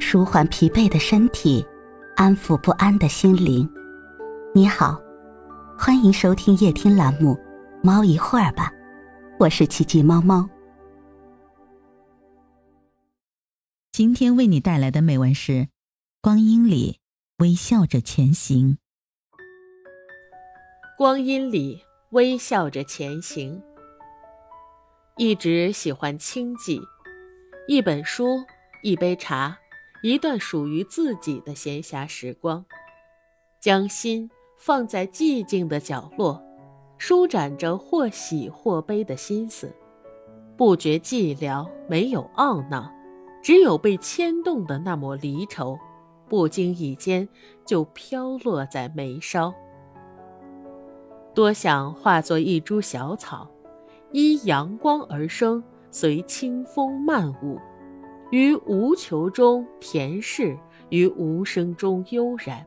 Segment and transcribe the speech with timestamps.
[0.00, 1.64] 舒缓疲惫的身体，
[2.16, 3.68] 安抚不安的心灵。
[4.54, 4.98] 你好，
[5.76, 7.34] 欢迎收听夜听栏目
[7.82, 8.70] 《猫一会儿吧》，
[9.38, 10.48] 我是奇迹猫猫。
[13.92, 15.52] 今天为你带来的美文是
[16.22, 17.00] 《光阴里
[17.38, 18.74] 微笑着前行》。
[20.96, 23.60] 光阴里微笑着前行，
[25.16, 26.80] 一直喜欢清寂，
[27.66, 28.38] 一本书，
[28.82, 29.58] 一杯茶。
[30.02, 32.64] 一段属于自己的闲暇时光，
[33.58, 36.40] 将心放在寂静的角落，
[36.98, 39.74] 舒展着或喜或悲的心思，
[40.56, 42.92] 不觉寂寥，没有懊恼，
[43.42, 45.76] 只有被牵动的那抹离愁，
[46.28, 47.28] 不经意间
[47.64, 49.52] 就飘落在眉梢。
[51.34, 53.48] 多想化作一株小草，
[54.12, 57.58] 依阳光而生，随清风漫舞。
[58.30, 60.58] 于无求中恬适，
[60.90, 62.66] 于无声中悠然，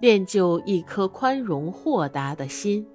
[0.00, 2.86] 练就一颗宽容豁达的心，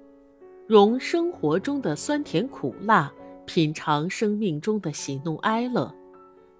[0.66, 3.12] 容生活中的酸甜苦辣，
[3.46, 5.92] 品尝生命中的喜怒哀乐，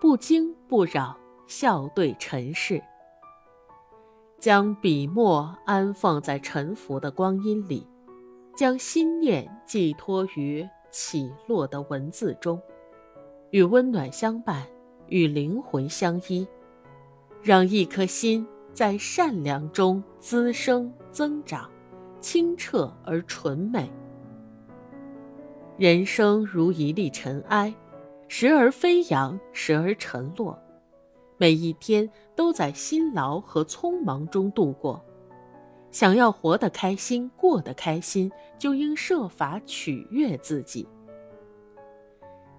[0.00, 2.82] 不惊不扰，笑对尘世。
[4.40, 7.86] 将笔墨安放在沉浮的光阴里，
[8.56, 12.60] 将心念寄托于起落的文字中，
[13.50, 14.66] 与温暖相伴。
[15.08, 16.46] 与灵魂相依，
[17.42, 21.70] 让一颗心在善良中滋生增长，
[22.20, 23.90] 清澈而纯美。
[25.78, 27.74] 人生如一粒尘埃，
[28.28, 30.58] 时而飞扬，时而沉落，
[31.36, 35.04] 每一天都在辛劳和匆忙中度过。
[35.90, 40.86] 想要活得开心，过得开心，就应设法取悦自己。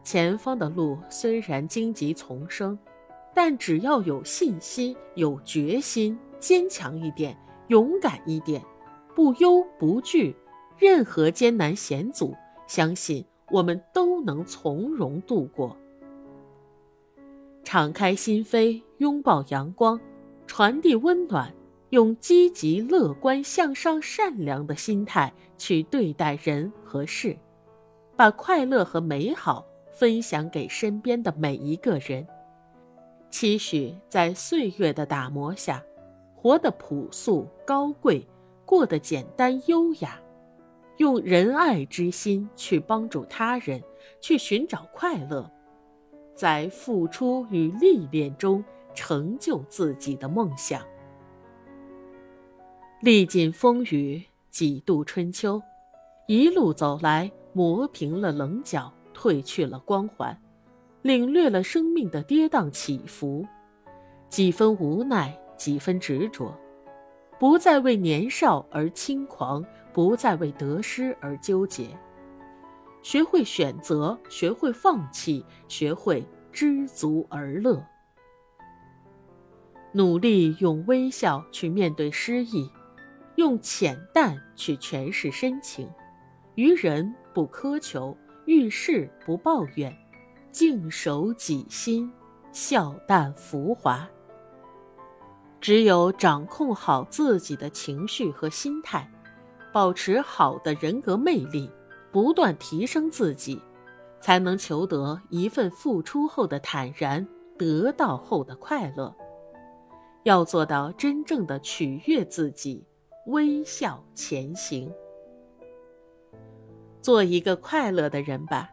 [0.09, 2.79] 前方的路虽然荆棘丛生，
[3.33, 8.63] 但只要有信心、有决心，坚强一点，勇敢一点，
[9.13, 10.33] 不忧不惧，
[10.77, 12.33] 任何艰难险阻，
[12.67, 15.75] 相信我们都能从容度过。
[17.65, 19.99] 敞开心扉，拥抱阳光，
[20.45, 21.53] 传递温暖，
[21.89, 27.35] 用积极、乐观、向上、善良的心态去对待人和事，
[28.15, 29.65] 把快乐和美好。
[29.97, 32.27] 分享给身边的每一个人，
[33.31, 35.83] 期许在岁月的打磨下，
[36.35, 38.23] 活得朴素高贵，
[38.63, 40.21] 过得简单优雅，
[40.97, 43.81] 用仁爱之心去帮助他人，
[44.21, 45.51] 去寻找快乐，
[46.35, 50.79] 在付出与历练中成就自己的梦想。
[53.01, 55.59] 历尽风雨，几度春秋，
[56.27, 58.93] 一路走来，磨平了棱角。
[59.17, 60.39] 褪去了光环，
[61.01, 63.43] 领略了生命的跌宕起伏，
[64.29, 66.55] 几分无奈，几分执着，
[67.39, 71.89] 不再为年少而轻狂，不再为得失而纠结，
[73.01, 77.83] 学会选择，学会放弃，学会知足而乐，
[79.93, 82.69] 努力用微笑去面对失意，
[83.37, 85.89] 用浅淡去诠释深情，
[86.53, 88.15] 于人不苛求。
[88.47, 89.93] 遇事不抱怨，
[90.53, 92.09] 静守己心，
[92.53, 94.07] 笑淡浮华。
[95.59, 99.11] 只有掌控好自己的情绪和心态，
[99.73, 101.69] 保持好的人格魅力，
[102.09, 103.61] 不断提升自己，
[104.21, 107.27] 才能求得一份付出后的坦然，
[107.57, 109.13] 得到后的快乐。
[110.23, 112.85] 要做到真正的取悦自己，
[113.25, 114.89] 微笑前行。
[117.07, 118.69] 做一个快乐的人吧，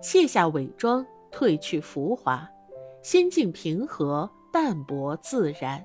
[0.00, 2.48] 卸下伪装，褪去浮华，
[3.02, 5.84] 心境平和、淡泊自然，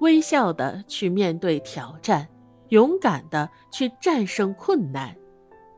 [0.00, 2.26] 微笑的去面对挑战，
[2.70, 5.14] 勇敢的去战胜困难，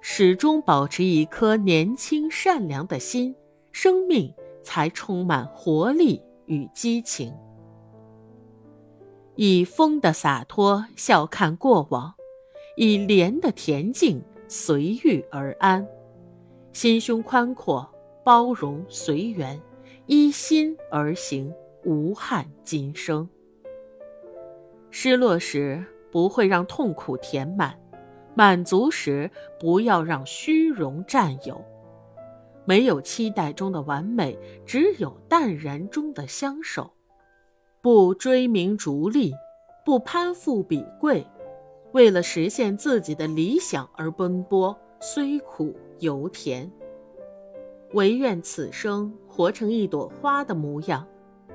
[0.00, 3.34] 始终保持一颗年轻善良的心，
[3.72, 4.32] 生命
[4.62, 7.34] 才充满活力与激情。
[9.34, 12.14] 以风的洒脱笑看过往，
[12.76, 14.22] 以莲的恬静。
[14.52, 15.86] 随遇而安，
[16.72, 17.88] 心胸宽阔，
[18.24, 19.56] 包容随缘，
[20.06, 21.54] 依心而行，
[21.84, 23.28] 无憾今生。
[24.90, 27.78] 失落时不会让痛苦填满，
[28.34, 29.30] 满足时
[29.60, 31.64] 不要让虚荣占有。
[32.64, 34.36] 没有期待中的完美，
[34.66, 36.90] 只有淡然中的相守。
[37.80, 39.32] 不追名逐利，
[39.84, 41.24] 不攀附比贵。
[41.92, 46.70] 为了实现自己的理想而奔波，虽苦犹甜。
[47.94, 51.06] 唯愿此生活成一朵花的模样，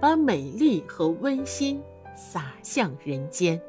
[0.02, 1.82] 把美丽和温馨
[2.14, 3.62] 洒向人间。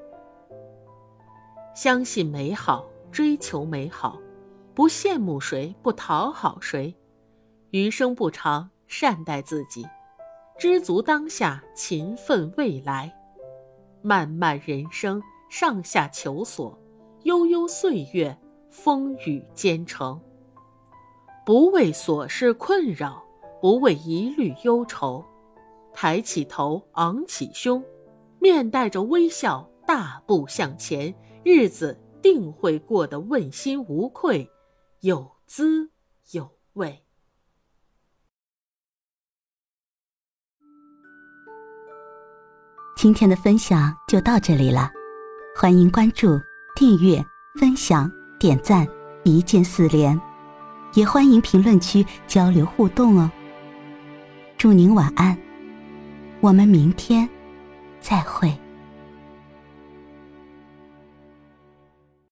[1.75, 4.19] 相信美好，追求美好，
[4.75, 6.97] 不羡慕谁，不讨好谁，
[7.71, 9.87] 余生不长，善待自己，
[10.59, 13.15] 知足当下，勤奋未来。
[14.03, 15.23] 漫漫人生，
[15.59, 16.79] 上下求索，
[17.23, 18.39] 悠悠岁月，
[18.69, 20.21] 风雨兼程。
[21.47, 23.25] 不为琐事困扰，
[23.63, 25.25] 不为疑虑忧愁，
[25.95, 27.83] 抬起头，昂起胸，
[28.39, 31.15] 面带着微笑，大步向前。
[31.43, 34.47] 日子定会过得问心无愧，
[35.01, 35.91] 有滋
[36.33, 37.03] 有味。
[42.95, 44.91] 今天的分享就到这里了，
[45.59, 46.39] 欢迎关注、
[46.75, 47.25] 订阅、
[47.59, 48.87] 分享、点赞，
[49.25, 50.21] 一键四连，
[50.93, 53.31] 也欢迎评论区交流互动哦。
[54.59, 55.35] 祝您晚安，
[56.43, 57.27] 我们明天
[58.01, 58.55] 再会。